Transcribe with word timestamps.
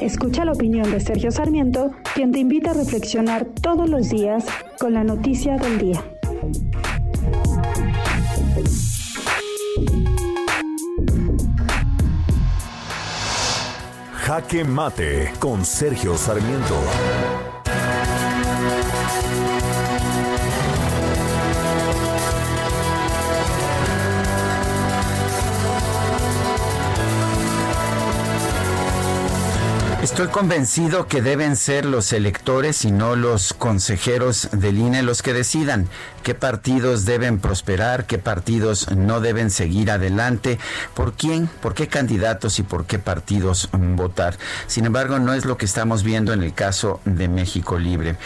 Escucha 0.00 0.44
la 0.44 0.52
opinión 0.52 0.90
de 0.90 1.00
Sergio 1.00 1.30
Sarmiento, 1.30 1.90
quien 2.14 2.30
te 2.32 2.38
invita 2.38 2.70
a 2.70 2.74
reflexionar 2.74 3.46
todos 3.62 3.88
los 3.88 4.10
días 4.10 4.44
con 4.78 4.94
la 4.94 5.04
noticia 5.04 5.56
del 5.56 5.78
día. 5.78 6.04
Jaque 14.14 14.64
Mate 14.64 15.32
con 15.38 15.64
Sergio 15.64 16.16
Sarmiento. 16.16 16.74
Estoy 30.06 30.28
convencido 30.28 31.08
que 31.08 31.20
deben 31.20 31.56
ser 31.56 31.84
los 31.84 32.12
electores 32.12 32.84
y 32.84 32.92
no 32.92 33.16
los 33.16 33.52
consejeros 33.52 34.48
del 34.52 34.78
INE 34.78 35.02
los 35.02 35.20
que 35.20 35.32
decidan 35.32 35.88
qué 36.22 36.32
partidos 36.32 37.04
deben 37.04 37.40
prosperar, 37.40 38.06
qué 38.06 38.16
partidos 38.18 38.88
no 38.92 39.20
deben 39.20 39.50
seguir 39.50 39.90
adelante, 39.90 40.60
por 40.94 41.14
quién, 41.14 41.48
por 41.60 41.74
qué 41.74 41.88
candidatos 41.88 42.60
y 42.60 42.62
por 42.62 42.86
qué 42.86 43.00
partidos 43.00 43.68
votar. 43.72 44.36
Sin 44.68 44.86
embargo, 44.86 45.18
no 45.18 45.34
es 45.34 45.44
lo 45.44 45.56
que 45.56 45.64
estamos 45.64 46.04
viendo 46.04 46.32
en 46.32 46.42
el 46.44 46.54
caso 46.54 47.00
de 47.04 47.26
México 47.26 47.76
Libre. 47.76 48.16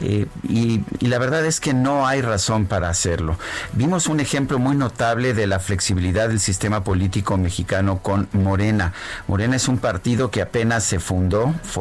Eh, 0.00 0.26
y, 0.48 0.84
y 1.00 1.06
la 1.06 1.18
verdad 1.18 1.44
es 1.44 1.60
que 1.60 1.74
no 1.74 2.06
hay 2.06 2.22
razón 2.22 2.64
para 2.64 2.88
hacerlo. 2.88 3.38
Vimos 3.74 4.06
un 4.06 4.20
ejemplo 4.20 4.58
muy 4.58 4.74
notable 4.74 5.34
de 5.34 5.46
la 5.46 5.60
flexibilidad 5.60 6.28
del 6.28 6.40
sistema 6.40 6.82
político 6.82 7.36
mexicano 7.36 7.98
con 8.02 8.28
Morena. 8.32 8.94
Morena 9.28 9.56
es 9.56 9.68
un 9.68 9.78
partido 9.78 10.30
que 10.30 10.40
apenas 10.40 10.84
se 10.84 10.98
fundó 10.98 11.25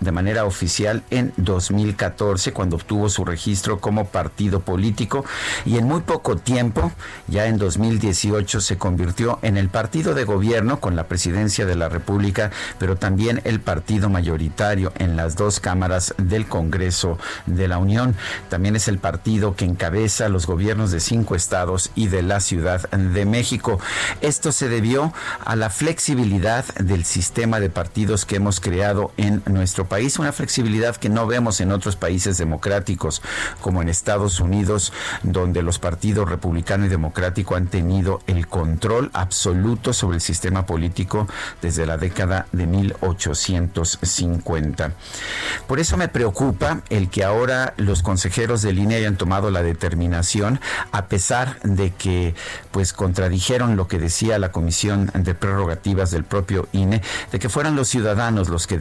de 0.00 0.12
manera 0.12 0.44
oficial 0.44 1.02
en 1.10 1.32
2014 1.36 2.52
cuando 2.52 2.76
obtuvo 2.76 3.08
su 3.08 3.24
registro 3.24 3.78
como 3.78 4.06
partido 4.06 4.60
político 4.60 5.24
y 5.64 5.78
en 5.78 5.86
muy 5.86 6.00
poco 6.00 6.36
tiempo, 6.36 6.92
ya 7.28 7.46
en 7.46 7.58
2018, 7.58 8.60
se 8.60 8.78
convirtió 8.78 9.38
en 9.42 9.56
el 9.56 9.68
partido 9.68 10.14
de 10.14 10.24
gobierno 10.24 10.80
con 10.80 10.96
la 10.96 11.04
presidencia 11.04 11.66
de 11.66 11.76
la 11.76 11.88
República, 11.88 12.50
pero 12.78 12.96
también 12.96 13.40
el 13.44 13.60
partido 13.60 14.08
mayoritario 14.08 14.92
en 14.98 15.16
las 15.16 15.36
dos 15.36 15.60
cámaras 15.60 16.14
del 16.18 16.46
Congreso 16.46 17.18
de 17.46 17.68
la 17.68 17.78
Unión. 17.78 18.16
También 18.48 18.76
es 18.76 18.88
el 18.88 18.98
partido 18.98 19.54
que 19.54 19.64
encabeza 19.64 20.28
los 20.28 20.46
gobiernos 20.46 20.90
de 20.90 21.00
cinco 21.00 21.34
estados 21.34 21.90
y 21.94 22.08
de 22.08 22.22
la 22.22 22.40
Ciudad 22.40 22.88
de 22.90 23.24
México. 23.24 23.78
Esto 24.20 24.52
se 24.52 24.68
debió 24.68 25.12
a 25.44 25.54
la 25.54 25.70
flexibilidad 25.70 26.64
del 26.76 27.04
sistema 27.04 27.60
de 27.60 27.70
partidos 27.70 28.24
que 28.24 28.36
hemos 28.36 28.60
creado 28.60 29.12
en 29.16 29.27
nuestro 29.46 29.86
país, 29.86 30.18
una 30.18 30.32
flexibilidad 30.32 30.96
que 30.96 31.08
no 31.08 31.26
vemos 31.26 31.60
en 31.60 31.72
otros 31.72 31.96
países 31.96 32.38
democráticos 32.38 33.22
como 33.60 33.82
en 33.82 33.88
Estados 33.88 34.40
Unidos, 34.40 34.92
donde 35.22 35.62
los 35.62 35.78
partidos 35.78 36.28
republicano 36.28 36.86
y 36.86 36.88
democrático 36.88 37.54
han 37.54 37.66
tenido 37.66 38.20
el 38.26 38.46
control 38.46 39.10
absoluto 39.12 39.92
sobre 39.92 40.16
el 40.16 40.20
sistema 40.20 40.66
político 40.66 41.28
desde 41.62 41.86
la 41.86 41.96
década 41.96 42.46
de 42.52 42.66
1850. 42.66 44.92
Por 45.66 45.80
eso 45.80 45.96
me 45.96 46.08
preocupa 46.08 46.82
el 46.90 47.10
que 47.10 47.24
ahora 47.24 47.74
los 47.76 48.02
consejeros 48.02 48.62
del 48.62 48.78
INE 48.78 48.96
hayan 48.96 49.16
tomado 49.16 49.50
la 49.50 49.62
determinación, 49.62 50.60
a 50.92 51.06
pesar 51.06 51.60
de 51.62 51.92
que 51.92 52.34
pues 52.70 52.92
contradijeron 52.92 53.76
lo 53.76 53.88
que 53.88 53.98
decía 53.98 54.38
la 54.38 54.52
Comisión 54.52 55.10
de 55.14 55.34
Prerrogativas 55.34 56.10
del 56.10 56.24
propio 56.24 56.68
INE, 56.72 57.02
de 57.32 57.38
que 57.38 57.48
fueran 57.48 57.76
los 57.76 57.88
ciudadanos 57.88 58.48
los 58.48 58.66
que 58.66 58.78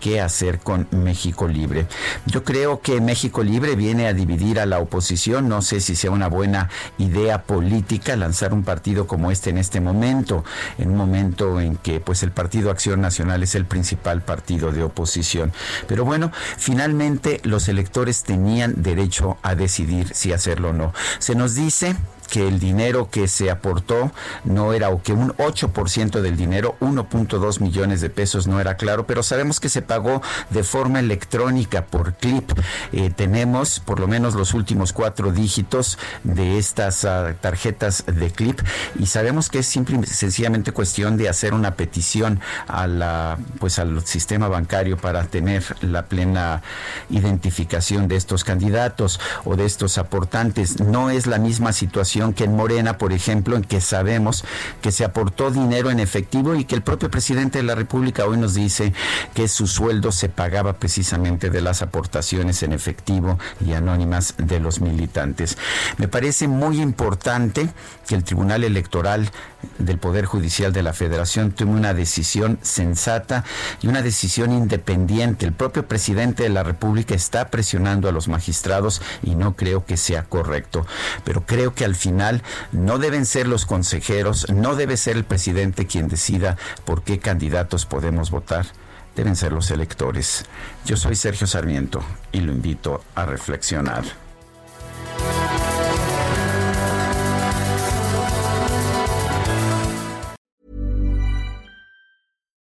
qué 0.00 0.20
hacer 0.20 0.58
con 0.58 0.88
México 0.90 1.48
Libre. 1.48 1.86
Yo 2.26 2.44
creo 2.44 2.80
que 2.80 3.00
México 3.00 3.42
Libre 3.42 3.76
viene 3.76 4.06
a 4.06 4.12
dividir 4.12 4.60
a 4.60 4.66
la 4.66 4.78
oposición, 4.78 5.48
no 5.48 5.62
sé 5.62 5.80
si 5.80 5.96
sea 5.96 6.10
una 6.10 6.28
buena 6.28 6.68
idea 6.98 7.42
política 7.42 8.16
lanzar 8.16 8.52
un 8.52 8.64
partido 8.64 9.06
como 9.06 9.30
este 9.30 9.50
en 9.50 9.58
este 9.58 9.80
momento, 9.80 10.44
en 10.78 10.90
un 10.90 10.96
momento 10.96 11.60
en 11.60 11.76
que 11.76 12.00
pues 12.00 12.22
el 12.22 12.30
Partido 12.30 12.70
Acción 12.70 13.00
Nacional 13.00 13.42
es 13.42 13.54
el 13.54 13.64
principal 13.64 14.22
partido 14.22 14.72
de 14.72 14.82
oposición. 14.82 15.52
Pero 15.86 16.04
bueno, 16.04 16.32
finalmente 16.56 17.40
los 17.44 17.68
electores 17.68 18.22
tenían 18.22 18.82
derecho 18.82 19.38
a 19.42 19.54
decidir 19.54 20.14
si 20.14 20.32
hacerlo 20.32 20.70
o 20.70 20.72
no. 20.72 20.92
Se 21.18 21.34
nos 21.34 21.54
dice 21.54 21.96
que 22.26 22.46
el 22.46 22.58
dinero 22.58 23.08
que 23.10 23.28
se 23.28 23.50
aportó 23.50 24.12
no 24.44 24.72
era 24.72 24.90
o 24.90 25.02
que 25.02 25.12
un 25.12 25.32
8% 25.36 26.20
del 26.20 26.36
dinero, 26.36 26.76
1.2 26.80 27.60
millones 27.60 28.00
de 28.00 28.10
pesos 28.10 28.46
no 28.46 28.60
era 28.60 28.76
claro, 28.76 29.06
pero 29.06 29.22
sabemos 29.22 29.60
que 29.60 29.68
se 29.68 29.82
pagó 29.82 30.22
de 30.50 30.62
forma 30.62 31.00
electrónica 31.00 31.86
por 31.86 32.14
clip. 32.14 32.50
Eh, 32.92 33.10
tenemos 33.14 33.80
por 33.80 34.00
lo 34.00 34.08
menos 34.08 34.34
los 34.34 34.54
últimos 34.54 34.92
cuatro 34.92 35.32
dígitos 35.32 35.98
de 36.24 36.58
estas 36.58 37.04
uh, 37.04 37.34
tarjetas 37.40 38.04
de 38.06 38.30
clip 38.30 38.60
y 38.98 39.06
sabemos 39.06 39.48
que 39.48 39.60
es 39.60 39.66
simple 39.66 39.98
y 40.02 40.06
sencillamente 40.06 40.72
cuestión 40.72 41.16
de 41.16 41.28
hacer 41.28 41.54
una 41.54 41.74
petición 41.74 42.40
a 42.68 42.86
la 42.86 43.38
pues 43.58 43.78
al 43.78 44.04
sistema 44.06 44.48
bancario 44.48 44.96
para 44.96 45.24
tener 45.24 45.64
la 45.80 46.06
plena 46.06 46.62
identificación 47.10 48.08
de 48.08 48.16
estos 48.16 48.44
candidatos 48.44 49.20
o 49.44 49.56
de 49.56 49.64
estos 49.64 49.98
aportantes. 49.98 50.80
No 50.80 51.10
es 51.10 51.26
la 51.26 51.38
misma 51.38 51.72
situación 51.72 52.15
que 52.34 52.44
en 52.44 52.56
Morena, 52.56 52.98
por 52.98 53.12
ejemplo, 53.12 53.56
en 53.56 53.62
que 53.62 53.80
sabemos 53.80 54.44
que 54.80 54.92
se 54.92 55.04
aportó 55.04 55.50
dinero 55.50 55.90
en 55.90 56.00
efectivo 56.00 56.54
y 56.54 56.64
que 56.64 56.74
el 56.74 56.82
propio 56.82 57.10
presidente 57.10 57.58
de 57.58 57.64
la 57.64 57.74
República 57.74 58.24
hoy 58.24 58.38
nos 58.38 58.54
dice 58.54 58.92
que 59.34 59.48
su 59.48 59.66
sueldo 59.66 60.12
se 60.12 60.28
pagaba 60.28 60.74
precisamente 60.74 61.50
de 61.50 61.60
las 61.60 61.82
aportaciones 61.82 62.62
en 62.62 62.72
efectivo 62.72 63.38
y 63.64 63.72
anónimas 63.74 64.34
de 64.38 64.60
los 64.60 64.80
militantes. 64.80 65.58
Me 65.98 66.08
parece 66.08 66.48
muy 66.48 66.80
importante 66.80 67.68
que 68.08 68.14
el 68.14 68.24
Tribunal 68.24 68.64
Electoral 68.64 69.30
del 69.78 69.98
Poder 69.98 70.24
Judicial 70.26 70.72
de 70.72 70.82
la 70.82 70.92
Federación 70.92 71.52
tome 71.52 71.72
una 71.72 71.92
decisión 71.92 72.58
sensata 72.62 73.44
y 73.82 73.88
una 73.88 74.02
decisión 74.02 74.52
independiente. 74.52 75.44
El 75.44 75.52
propio 75.52 75.86
presidente 75.86 76.44
de 76.44 76.48
la 76.48 76.62
República 76.62 77.14
está 77.14 77.48
presionando 77.48 78.08
a 78.08 78.12
los 78.12 78.28
magistrados 78.28 79.02
y 79.22 79.34
no 79.34 79.56
creo 79.56 79.84
que 79.84 79.96
sea 79.96 80.22
correcto. 80.22 80.86
Pero 81.24 81.44
creo 81.44 81.74
que 81.74 81.84
al 81.84 81.94
final 81.94 82.05
no 82.12 82.98
deben 82.98 83.26
ser 83.26 83.46
los 83.48 83.66
consejeros, 83.66 84.46
no 84.50 84.74
debe 84.76 84.96
ser 84.96 85.16
el 85.16 85.24
presidente 85.24 85.86
quien 85.86 86.08
decida 86.08 86.56
por 86.84 87.02
qué 87.02 87.18
candidatos 87.18 87.86
podemos 87.86 88.30
votar. 88.30 88.66
Deben 89.14 89.36
ser 89.36 89.52
los 89.52 89.70
electores. 89.70 90.44
Yo 90.84 90.96
soy 90.96 91.16
Sergio 91.16 91.46
Sarmiento 91.46 92.02
y 92.32 92.40
lo 92.40 92.52
invito 92.52 93.02
a 93.14 93.24
reflexionar. 93.24 94.04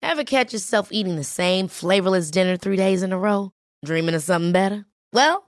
Ever 0.00 0.24
catch 0.24 0.52
yourself 0.52 0.88
eating 0.90 1.16
the 1.16 1.22
same 1.22 1.68
flavorless 1.68 2.30
dinner 2.30 2.56
three 2.56 2.76
days 2.76 3.02
in 3.04 3.12
a 3.12 3.18
row? 3.18 3.52
Dreaming 3.84 4.16
of 4.16 4.22
something 4.22 4.50
better? 4.50 4.84
Well, 5.12 5.47